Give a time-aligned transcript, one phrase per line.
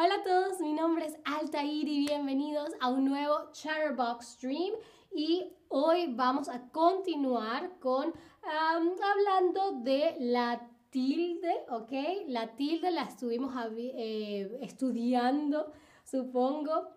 [0.00, 4.74] Hola a todos, mi nombre es Altair y bienvenidos a un nuevo Chatterbox Stream
[5.12, 8.14] y hoy vamos a continuar con
[8.44, 11.90] hablando de la tilde, ¿ok?
[12.28, 15.72] La tilde la estuvimos eh, estudiando,
[16.04, 16.90] supongo.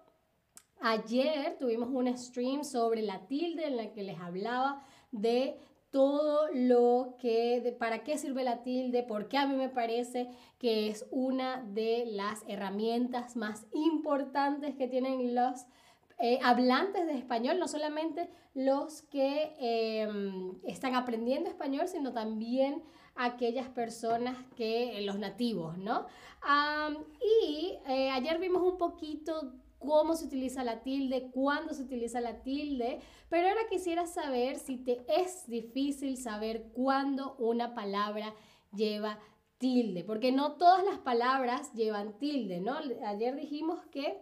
[0.79, 5.59] Ayer tuvimos un stream sobre la tilde en la que les hablaba de
[5.91, 11.05] todo lo que, para qué sirve la tilde, porque a mí me parece que es
[11.11, 15.65] una de las herramientas más importantes que tienen los
[16.17, 22.83] eh, hablantes de español, no solamente los que em, están aprendiendo español, sino también
[23.15, 26.05] aquellas personas que, los nativos, ¿no?
[27.45, 32.41] y eh, ayer vimos un poquito cómo se utiliza la tilde, cuándo se utiliza la
[32.41, 32.99] tilde,
[33.29, 38.33] pero ahora quisiera saber si te es difícil saber cuándo una palabra
[38.73, 39.19] lleva
[39.57, 42.77] tilde, porque no todas las palabras llevan tilde, ¿no?
[43.05, 44.21] Ayer dijimos que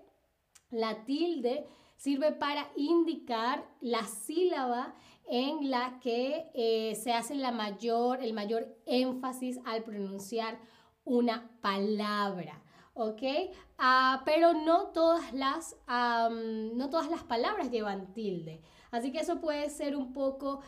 [0.70, 4.96] la tilde sirve para indicar la sílaba
[5.30, 10.60] en la que eh, se hace la mayor, el mayor énfasis al pronunciar
[11.06, 12.64] una palabra.
[13.00, 13.24] ¿Ok?
[13.78, 18.62] Ah, pero no todas, las, no todas las palabras llevan tilde.
[18.92, 20.62] Así que eso puede ser un poco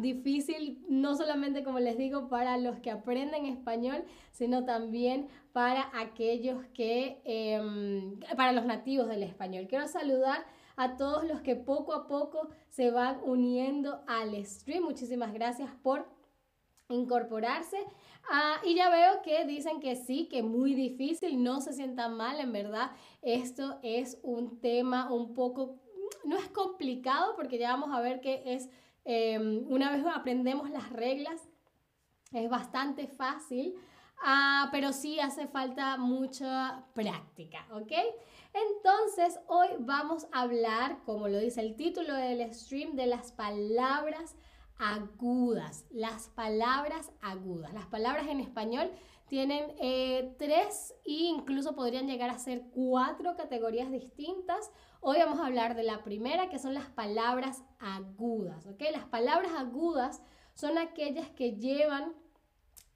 [0.00, 6.64] difícil, no solamente como les digo, para los que aprenden español, sino también para aquellos
[6.74, 9.66] que, em, para los nativos del español.
[9.68, 10.44] Quiero saludar
[10.76, 14.84] a todos los que poco a poco se van uniendo al stream.
[14.84, 16.06] Muchísimas gracias por
[16.88, 17.78] incorporarse.
[18.30, 22.40] Ah, y ya veo que dicen que sí, que muy difícil, no se sientan mal,
[22.40, 22.90] en verdad
[23.22, 25.76] esto es un tema un poco,
[26.24, 28.68] no es complicado porque ya vamos a ver que es,
[29.04, 31.48] em, una vez aprendemos las reglas,
[32.32, 33.74] es bastante fácil,
[34.22, 37.92] ah, pero sí hace falta mucha práctica, ¿ok?
[38.52, 44.36] Entonces hoy vamos a hablar, como lo dice el título del stream, de las palabras
[44.78, 47.72] agudas, las palabras agudas.
[47.74, 48.90] Las palabras en español
[49.28, 54.70] tienen eh, tres e incluso podrían llegar a ser cuatro categorías distintas.
[55.00, 58.66] Hoy vamos a hablar de la primera, que son las palabras agudas.
[58.66, 58.90] ¿okay?
[58.92, 60.22] Las palabras agudas
[60.54, 62.14] son aquellas que llevan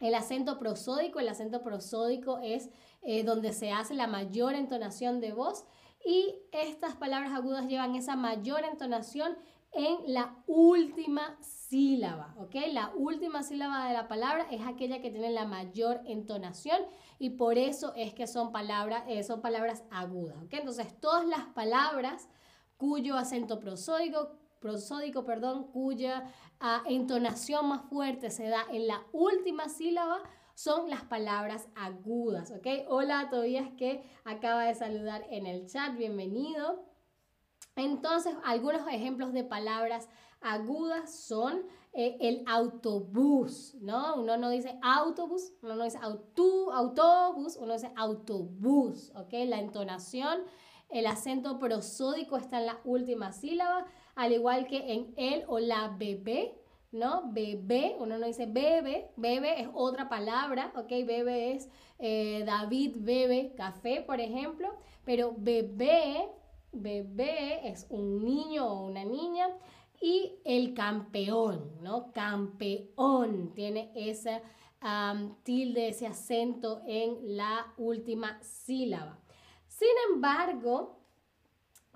[0.00, 1.20] el acento prosódico.
[1.20, 2.70] El acento prosódico es
[3.02, 5.64] eh, donde se hace la mayor entonación de voz.
[6.04, 9.36] Y estas palabras agudas llevan esa mayor entonación
[9.72, 12.54] en la última sílaba, ¿ok?
[12.72, 16.78] La última sílaba de la palabra es aquella que tiene la mayor entonación
[17.18, 20.54] y por eso es que son palabras, eh, son palabras agudas, ¿ok?
[20.54, 22.28] Entonces, todas las palabras
[22.76, 29.68] cuyo acento prosódico, prosódico perdón, cuya ah, entonación más fuerte se da en la última
[29.70, 30.20] sílaba,
[30.54, 32.66] son las palabras agudas, ¿ok?
[32.88, 36.91] Hola a Tobías que acaba de saludar en el chat, bienvenido.
[37.76, 40.08] Entonces, algunos ejemplos de palabras
[40.40, 41.62] agudas son
[41.94, 44.16] eh, el autobús, ¿no?
[44.16, 49.32] Uno no dice autobús, uno no dice autobús, uno dice autobús, ¿ok?
[49.46, 50.40] La entonación,
[50.90, 55.88] el acento prosódico está en la última sílaba, al igual que en el o la
[55.88, 56.58] bebé,
[56.90, 57.30] ¿no?
[57.32, 60.88] Bebé, uno no dice bebe, bebe es otra palabra, ¿ok?
[61.06, 64.68] Bebe es eh, David bebe café, por ejemplo,
[65.04, 66.28] pero bebé
[66.72, 69.48] bebé es un niño o una niña
[70.00, 72.10] y el campeón, ¿no?
[72.12, 74.40] Campeón tiene esa
[75.44, 79.18] tilde, ese acento en la última sílaba.
[79.68, 80.98] Sin embargo,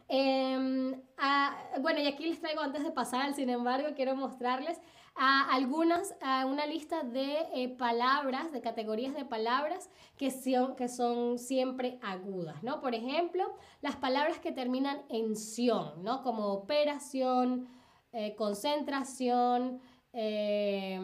[0.09, 4.81] em, ah, bueno, y aquí les traigo antes de pasar al sin embargo, quiero mostrarles
[5.19, 6.15] algunas,
[6.47, 12.63] una lista de eh, palabras, de categorías de palabras que son, que son siempre agudas,
[12.63, 12.81] ¿no?
[12.81, 13.45] Por ejemplo,
[13.81, 16.23] las palabras que terminan en sion, ¿no?
[16.23, 17.69] Como operación,
[18.13, 19.81] eh, concentración,
[20.13, 21.01] eh,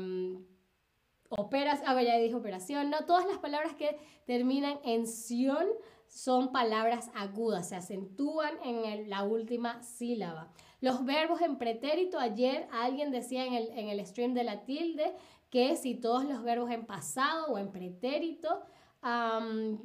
[1.31, 3.05] operas, ah, ya dije operación, ¿no?
[3.07, 5.67] Todas las palabras que terminan en sion
[6.07, 10.53] son palabras agudas, se acentúan en la última sílaba.
[10.83, 15.15] Los verbos en pretérito, ayer alguien decía en el, en el stream de la tilde
[15.49, 18.63] que si todos los verbos en pasado o en pretérito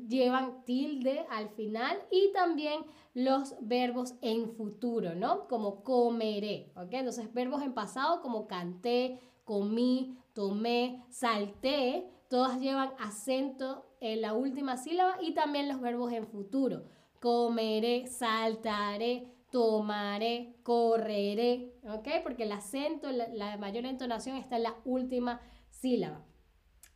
[0.08, 2.82] llevan tilde al final y también
[3.14, 5.48] los verbos en futuro, ¿no?
[5.48, 6.94] Como comeré, ¿ok?
[6.94, 14.78] Entonces verbos en pasado como canté, comí, tomé, salté, todas llevan acento en la última
[14.78, 16.84] sílaba y también los verbos en futuro.
[17.20, 22.08] Comeré, saltaré, tomaré, correré, ¿ok?
[22.24, 26.22] Porque el acento, la, mayor entonación está en la última sílaba.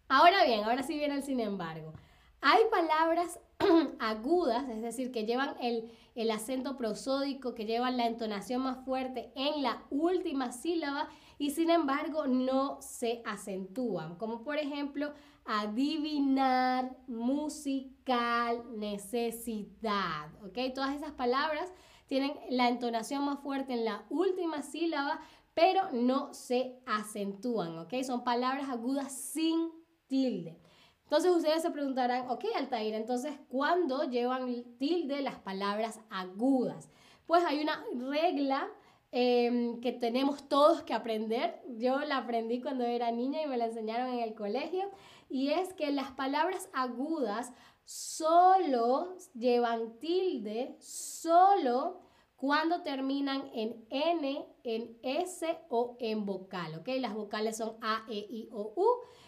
[0.07, 1.94] Ahora bien, ahora sí viene el sin embargo.
[2.42, 3.39] Hay palabras
[4.00, 9.31] agudas, es decir, que llevan el, el acento prosódico, que llevan la entonación más fuerte
[9.36, 11.07] en la última sílaba
[11.38, 15.13] y sin embargo no se acentúan, como por ejemplo
[15.45, 20.74] adivinar, musical, necesidad, ¿ok?
[20.74, 21.71] Todas esas palabras
[22.11, 25.21] tienen la entonación más fuerte en la última sílaba,
[25.53, 27.93] pero no se acentúan, ¿ok?
[28.03, 29.71] Son palabras agudas sin
[30.07, 30.59] tilde.
[31.03, 36.89] Entonces ustedes se preguntarán, ok, Altair, entonces, ¿cuándo llevan tilde las palabras agudas?
[37.27, 38.67] Pues hay una regla
[39.13, 41.61] em, que tenemos todos que aprender.
[41.77, 44.91] Yo la aprendí cuando era niña y me la enseñaron en el colegio.
[45.31, 47.53] Y es que las palabras agudas
[47.85, 52.01] solo llevan tilde, solo
[52.35, 56.89] cuando terminan en N, en S o en vocal, ¿ok?
[56.99, 58.87] Las vocales son A, E, I, O, U.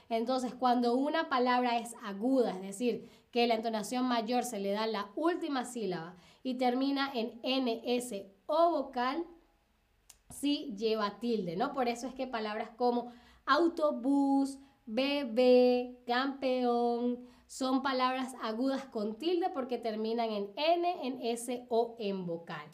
[0.10, 4.88] Entonces, cuando una palabra es aguda, es decir, que la entonación mayor se le da
[4.88, 9.26] la última sílaba y termina en N, S o vocal,
[10.30, 11.74] sí lleva tilde, ¿no?
[11.74, 13.14] Por eso es que palabras como
[13.46, 21.96] autobús, bebé, campeón, son palabras agudas con tilde porque terminan en N, en S o
[22.00, 22.66] en vocal.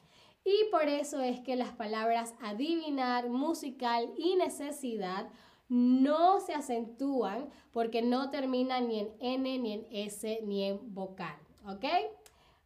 [0.45, 5.29] Y por eso es que las palabras adivinar, musical y necesidad
[5.67, 11.37] no se acentúan porque no terminan ni en N, ni en S, ni en vocal.
[11.67, 11.85] ¿Ok?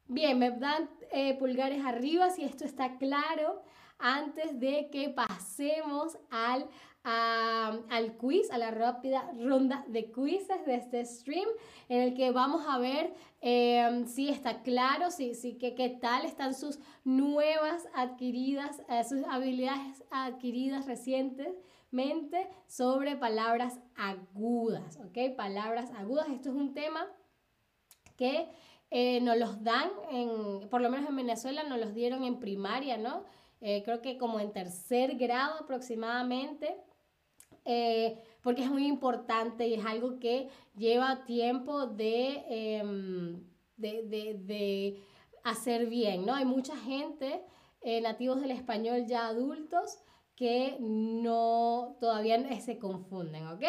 [0.08, 3.62] Bien, me dan eh, pulgares arriba si esto está claro
[3.98, 6.68] antes de que pasemos al,
[7.04, 11.48] al quiz, a la rápida ronda de quizzes de este stream,
[11.90, 16.54] en el que vamos a ver em, si está claro, si, si, qué tal están
[16.54, 21.54] sus nuevas adquiridas, eh, sus habilidades adquiridas recientes
[21.92, 25.36] mente sobre palabras agudas, ¿ok?
[25.38, 27.06] Palabras agudas, esto es un tema
[28.18, 28.50] que
[28.90, 32.98] eh, nos los dan, en, por lo menos en Venezuela nos los dieron en primaria,
[32.98, 33.26] ¿no?
[33.62, 36.76] Eh, creo que como en tercer grado aproximadamente,
[37.66, 43.44] eh, porque es muy importante y es algo que lleva tiempo de, em,
[43.78, 45.04] de, de, de
[45.44, 46.36] hacer bien, ¿no?
[46.36, 47.44] Hay mucha gente,
[48.02, 50.00] nativos del español ya adultos,
[50.36, 53.64] que no todavía se confunden, ¿ok?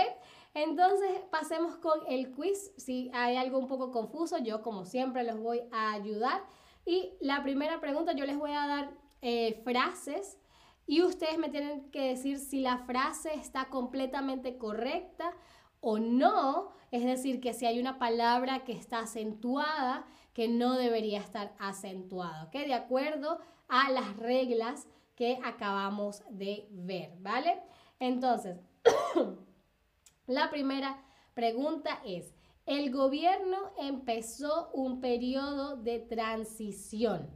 [0.54, 2.72] Entonces pasemos con el quiz.
[2.76, 6.42] Si hay algo un poco confuso, yo como siempre los voy a ayudar.
[6.86, 10.38] Y la primera pregunta, yo les voy a dar eh, frases
[10.86, 15.32] y ustedes me tienen que decir si la frase está completamente correcta
[15.80, 16.72] o no.
[16.90, 22.44] Es decir, que si hay una palabra que está acentuada, que no debería estar acentuada,
[22.44, 22.52] ¿ok?
[22.52, 23.38] De acuerdo
[23.68, 24.86] a las reglas
[25.16, 27.62] que acabamos de ver, ¿vale?
[27.98, 28.58] Entonces,
[30.26, 31.02] la primera
[31.34, 32.34] pregunta es,
[32.66, 37.28] el gobierno empezó un periodo de transición.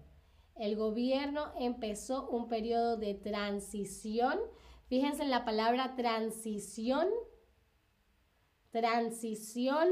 [0.58, 4.37] El gobierno empezó un periodo de transición.
[4.88, 7.06] Fíjense en la palabra transición.
[8.72, 9.88] Transición.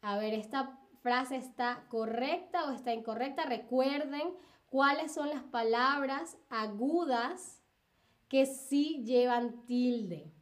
[0.00, 3.46] A ver, ¿esta frase está correcta o está incorrecta?
[3.46, 4.32] Recuerden
[4.66, 7.60] cuáles son las palabras agudas
[8.28, 10.32] que sí llevan tilde.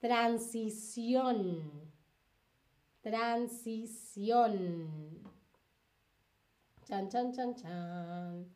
[0.00, 1.92] Transición.
[3.02, 4.44] Transición.
[6.84, 8.54] Chan, chan, chan, chan.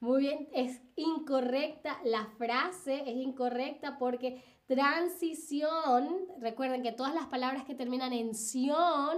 [0.00, 7.64] Muy bien, es incorrecta la frase, es incorrecta porque transición, recuerden que todas las palabras
[7.64, 9.16] que terminan en sion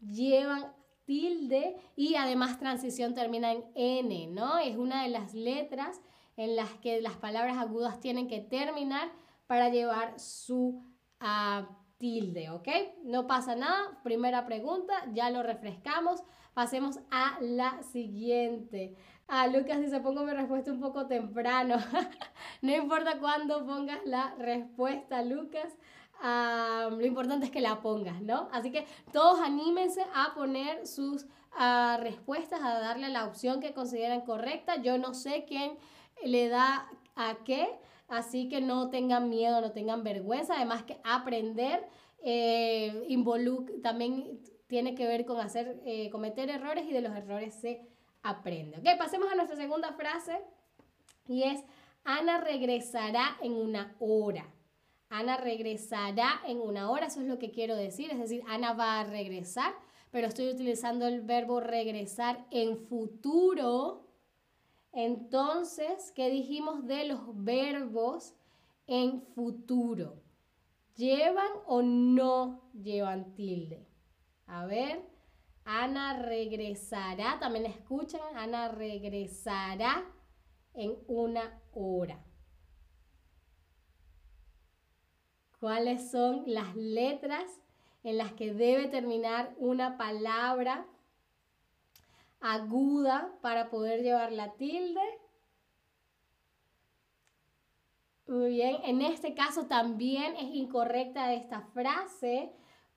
[0.00, 0.72] llevan
[1.04, 4.58] tilde y además transición termina en N, ¿no?
[4.58, 6.00] Es una de las letras
[6.36, 9.10] en las que las palabras agudas tienen que terminar
[9.46, 10.82] para llevar su
[11.20, 11.68] ah,
[11.98, 12.68] tilde, ¿ok?
[13.04, 14.00] No pasa nada.
[14.02, 16.22] Primera pregunta, ya lo refrescamos.
[16.56, 18.96] Pasemos a la siguiente.
[19.28, 21.76] Ah, Lucas dice, pongo mi respuesta un poco temprano.
[22.62, 25.76] no importa cuándo pongas la respuesta, Lucas
[26.22, 28.48] lo importante es que la pongas, ¿no?
[28.52, 34.22] Así que todos anímense a poner sus ah, respuestas, a darle la opción que consideran
[34.22, 34.76] correcta.
[34.76, 35.76] Yo no sé quién
[36.24, 37.68] le da a qué,
[38.08, 40.54] así que no tengan miedo, no tengan vergüenza.
[40.56, 41.86] Además que aprender
[42.22, 43.06] eh,
[43.82, 47.86] también tiene que ver con hacer, eh, cometer errores y de los errores se
[48.22, 48.78] aprende.
[48.78, 50.40] Ok, pasemos a nuestra segunda frase
[51.28, 51.62] y es,
[52.04, 54.46] Ana regresará en una hora.
[55.08, 59.00] Ana regresará en una hora, eso es lo que quiero decir, es decir, Ana va
[59.00, 59.72] a regresar,
[60.10, 64.08] pero estoy utilizando el verbo regresar en futuro.
[64.92, 68.34] Entonces, ¿qué dijimos de los verbos
[68.86, 70.22] en futuro?
[70.96, 73.86] ¿Llevan o no llevan tilde?
[74.46, 75.02] A ver,
[75.64, 80.04] Ana regresará, también escuchan, Ana regresará
[80.74, 82.24] en una hora.
[85.58, 87.44] ¿Cuáles son las letras
[88.04, 90.86] en las que debe terminar una palabra
[92.40, 95.00] aguda para poder llevar la tilde?
[98.28, 102.52] Muy bien, en este caso también es incorrecta esta frase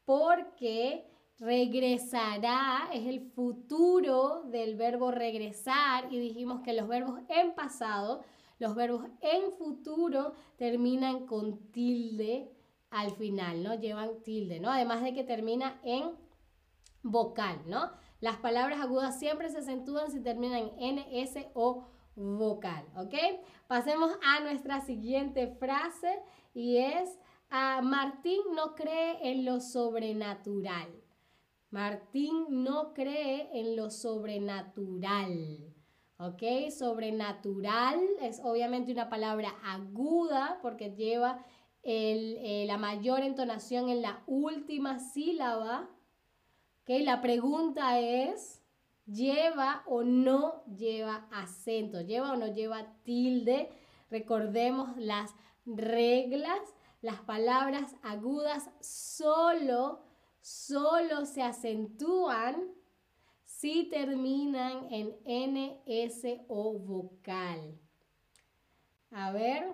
[0.05, 8.23] porque regresará es el futuro del verbo regresar y dijimos que los verbos en pasado,
[8.59, 12.51] los verbos en futuro terminan con tilde
[12.89, 13.75] al final, ¿no?
[13.75, 14.69] Llevan tilde, ¿no?
[14.69, 16.11] Además de que termina en
[17.03, 17.91] vocal, ¿no?
[18.19, 23.15] Las palabras agudas siempre se acentúan si terminan en S o vocal, ¿ok?
[23.67, 26.19] Pasemos a nuestra siguiente frase
[26.53, 27.17] y es,
[27.49, 30.89] ah, Martín no cree en lo sobrenatural.
[31.71, 35.75] Martín no cree en lo sobrenatural.
[36.17, 36.71] ¿Ok?
[36.77, 41.45] Sobrenatural es obviamente una palabra aguda porque lleva
[41.83, 45.89] eh, la mayor entonación en la última sílaba.
[46.81, 46.89] ¿Ok?
[47.03, 48.61] La pregunta es,
[49.05, 53.69] lleva o no lleva acento, lleva o no lleva tilde.
[54.09, 55.35] Recordemos las
[55.65, 56.59] reglas,
[57.01, 60.01] las palabras agudas solo,
[60.41, 62.71] solo se acentúan
[63.43, 67.77] si terminan en N, S o vocal.
[69.11, 69.73] A ver,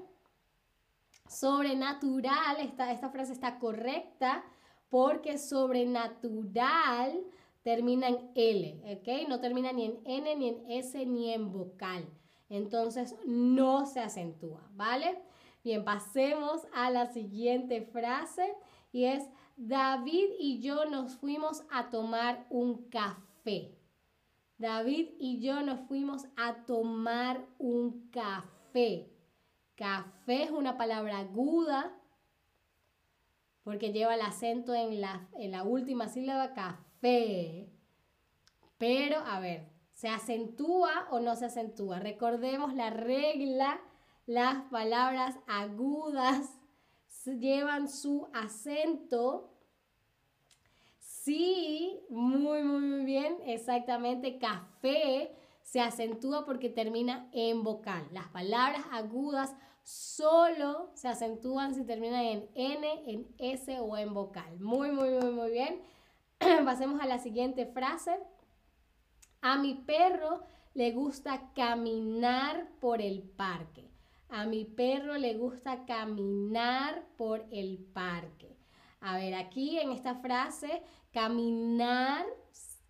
[1.28, 4.44] sobrenatural, esta, esta frase está correcta
[4.90, 7.22] porque sobrenatural
[7.64, 9.28] termina en L, ¿ok?
[9.28, 12.08] No termina ni en N, ni en S, ni en vocal.
[12.50, 15.20] Entonces no se acentúa, ¿vale?
[15.64, 18.56] Bien, pasemos a la siguiente frase
[18.92, 19.24] y es
[19.56, 23.78] David y yo nos fuimos a tomar un café.
[24.58, 29.10] David y yo nos fuimos a tomar un café.
[29.76, 31.98] Café es una palabra aguda
[33.64, 37.72] porque lleva el acento en la, en la última sílaba, café
[38.78, 42.00] pero, a ver, ¿se acentúa o no se acentúa?
[42.00, 43.80] Recordemos la regla,
[44.26, 46.55] las palabras agudas
[47.34, 49.52] llevan su acento.
[51.00, 54.38] Sí, muy, muy, muy bien, exactamente.
[54.38, 58.08] Café se acentúa porque termina en vocal.
[58.12, 64.60] Las palabras agudas solo se acentúan si terminan en N, en S o en vocal.
[64.60, 65.82] Muy, muy, muy, muy bien.
[66.66, 68.20] Pasemos a la siguiente frase.
[69.42, 73.95] A mi perro le gusta caminar por el parque.
[74.30, 78.58] A mi perro le gusta caminar por el parque.
[79.00, 80.82] A ver, aquí en esta frase,
[81.14, 82.26] caminar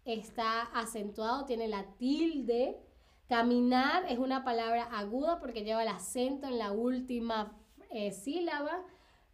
[0.06, 2.80] está acentuado, tiene la tilde.
[3.28, 7.58] Caminar es una palabra aguda porque lleva el acento en la última
[7.90, 8.84] eh, sílaba,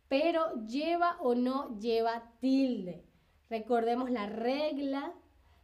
[0.08, 3.06] pero lleva o no lleva tilde.
[3.50, 5.14] Recordemos la regla,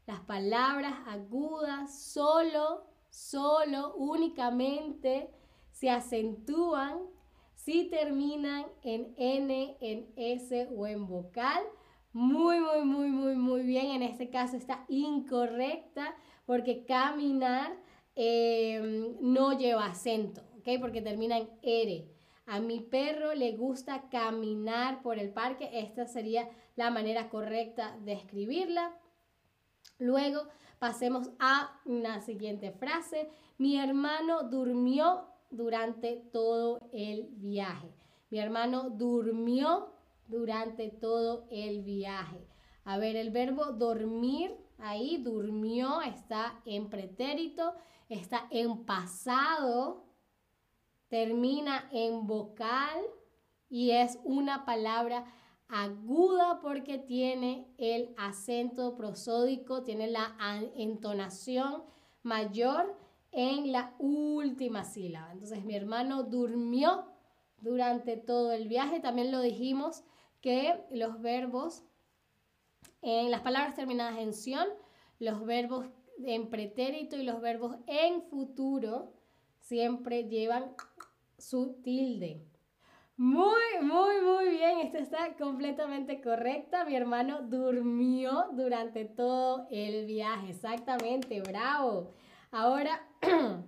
[0.06, 5.32] las palabras agudas solo, solo, únicamente
[5.79, 6.98] se acentúan
[7.53, 11.63] si terminan en N, en S o en vocal.
[12.13, 13.91] Muy, muy, muy, muy, muy bien.
[13.91, 16.15] En este caso está incorrecta
[16.46, 17.75] porque caminar
[18.15, 20.79] eh, no lleva acento, ¿ok?
[20.79, 22.07] Porque termina en R.
[22.48, 25.69] A mi perro le gusta caminar por el parque.
[25.74, 28.98] Esta sería la manera correcta de escribirla.
[30.00, 30.48] Luego
[30.79, 33.29] pasemos a una siguiente frase.
[33.57, 37.94] Mi hermano durmió durante todo el viaje.
[38.30, 39.94] Mi hermano durmió
[40.27, 42.46] durante todo el viaje.
[42.84, 47.74] A ver, el verbo dormir, ahí durmió, está en pretérito,
[48.10, 50.06] está en pasado,
[51.10, 53.01] termina en vocal
[53.70, 55.25] y es una palabra
[55.70, 60.36] aguda porque tiene el acento prosódico, tiene la
[60.75, 61.84] entonación
[62.24, 62.96] mayor
[63.31, 65.31] en la última sílaba.
[65.31, 67.05] Entonces mi hermano durmió
[67.60, 69.00] durante todo el viaje.
[69.00, 70.03] También lo dijimos
[70.41, 71.84] que los verbos,
[73.01, 74.67] en las palabras terminadas en sion,
[75.19, 75.86] los verbos
[76.25, 79.13] en pretérito y los verbos en futuro
[79.60, 80.75] siempre llevan
[81.38, 82.43] su tilde.
[83.17, 84.79] Muy, muy, muy bien.
[84.79, 86.86] Esta está completamente correcta.
[86.86, 90.51] Mi hermano durmió durante todo el viaje.
[90.51, 92.13] Exactamente, bravo.
[92.60, 93.08] Ahora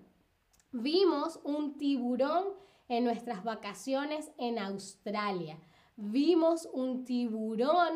[0.72, 2.56] vimos un tiburón
[2.88, 5.60] en nuestras vacaciones en Australia.
[5.96, 7.94] Vimos un tiburón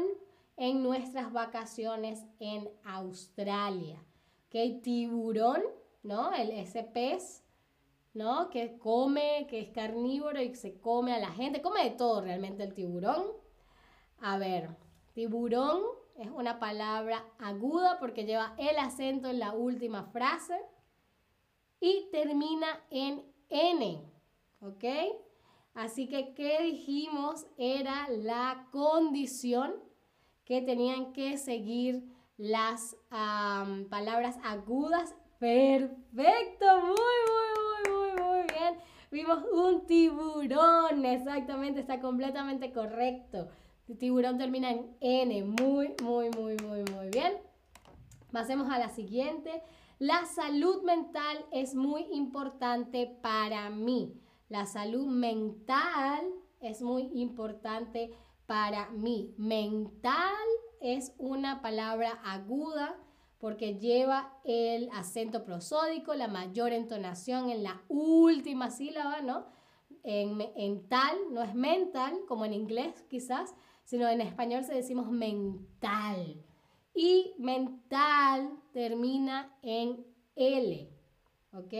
[0.55, 4.05] en nuestras vacaciones en Australia.
[4.45, 4.83] ¿Ok?
[4.83, 5.63] Tiburón,
[6.03, 6.31] ¿no?
[6.31, 7.43] El, ese pez,
[8.13, 8.51] ¿no?
[8.51, 11.63] Que come, que es carnívoro y se come a la gente.
[11.63, 13.25] Come de todo realmente el tiburón.
[14.19, 14.69] A ver,
[15.13, 15.81] tiburón
[16.19, 20.53] es una palabra aguda porque lleva el acento en la última frase
[21.83, 24.01] y termina en N,
[24.61, 24.85] ¿ok?
[25.73, 27.45] Así que, ¿qué dijimos?
[27.57, 29.73] Era la condición
[30.45, 32.05] que tenían que seguir
[32.37, 32.95] las
[33.89, 35.13] palabras agudas.
[35.39, 38.77] Perfecto, muy, muy, muy, muy, muy bien.
[39.11, 43.49] Vimos un tiburón, exactamente, está completamente correcto.
[43.89, 47.33] El tiburón termina en N, muy, muy, muy, muy, muy bien.
[48.31, 49.61] Pasemos a la siguiente.
[50.03, 54.19] La salud mental es muy importante para mí.
[54.49, 56.25] La salud mental
[56.59, 58.11] es muy importante
[58.45, 59.33] para mí.
[59.37, 60.43] Mental
[60.81, 62.99] es una palabra aguda
[63.39, 69.45] porque lleva el acento prosódico, la mayor entonación en la última sílaba, ¿no?
[70.03, 73.55] En, tal, no es mental, como en inglés quizás,
[73.85, 76.42] sino en español se decimos mental.
[76.93, 80.89] Y mental termina en L,
[81.51, 81.73] ¿ok?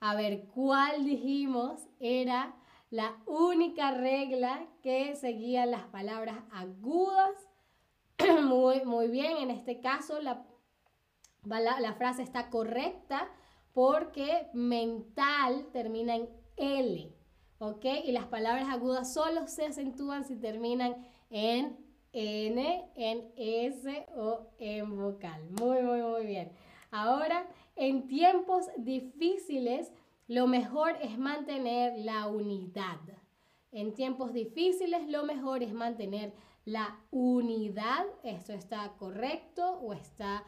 [0.00, 2.54] A ver, ¿cuál dijimos era
[2.90, 7.34] la única regla que seguía las palabras agudas?
[8.44, 10.46] muy, muy bien, en este caso la,
[11.44, 13.28] la, la frase está correcta
[13.72, 17.14] porque mental termina en L.
[17.58, 17.84] ¿ok?
[18.04, 20.96] Y las palabras agudas solo se acentúan si terminan
[21.30, 21.83] en
[22.14, 25.42] N, en S o en vocal.
[25.60, 26.52] Muy, muy, muy bien.
[26.90, 29.92] Ahora, en tiempos difíciles,
[30.28, 33.00] lo mejor es mantener la unidad.
[33.72, 36.32] En tiempos difíciles, lo mejor es mantener
[36.64, 38.06] la unidad.
[38.22, 40.44] ¿Esto está correcto o está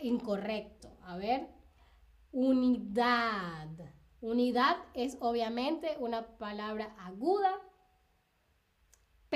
[0.00, 0.88] incorrecto?
[1.02, 1.46] A ver,
[2.32, 3.68] unidad.
[4.22, 7.60] Unidad es obviamente una palabra aguda,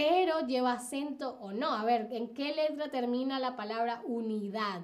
[0.00, 1.74] pero lleva acento o no.
[1.74, 4.80] A ver, ¿en qué letra termina la palabra unidad?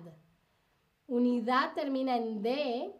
[1.06, 2.94] Unidad termina en D.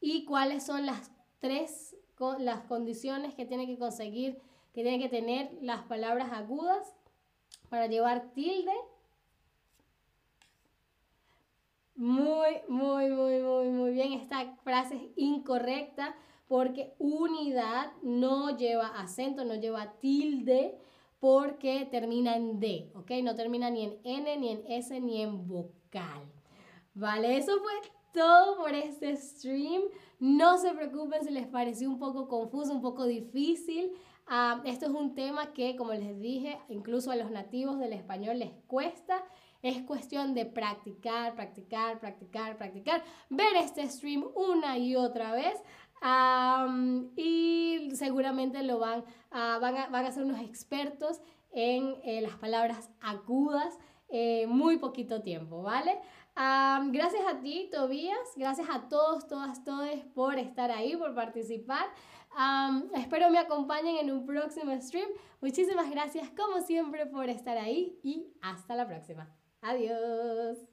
[0.00, 1.94] ¿Y cuáles son las tres
[2.40, 4.42] las condiciones que tiene que conseguir,
[4.74, 6.92] que tienen que tener las palabras agudas
[7.68, 8.74] para llevar tilde?
[11.94, 14.14] Muy, muy, muy, muy, muy bien.
[14.14, 16.16] Esta frase es incorrecta
[16.48, 20.78] porque unidad no lleva acento, no lleva tilde
[21.20, 23.10] porque termina en D, ¿ok?
[23.22, 26.22] No termina ni en N, ni en S, ni en vocal.
[26.94, 27.72] Vale, eso fue
[28.12, 29.82] todo por este stream.
[30.18, 33.92] No se preocupen si les pareció un poco confuso, un poco difícil.
[34.26, 38.38] Ah, esto es un tema que, como les dije, incluso a los nativos del español
[38.38, 39.24] les cuesta.
[39.62, 45.54] Es cuestión de practicar, practicar, practicar, practicar, ver este stream una y otra vez.
[47.16, 52.90] Y seguramente lo van, van, a, van, a, ser unos expertos en eh, las palabras
[53.00, 55.98] agudas eh, muy poquito tiempo, ¿vale?
[56.92, 61.86] gracias a ti, Tobías, gracias a todos, todas, todos por estar ahí, por participar.
[62.94, 65.08] espero me acompañen en un próximo stream.
[65.40, 69.28] Muchísimas gracias como siempre por estar ahí y hasta la próxima.
[69.62, 70.67] Adiós.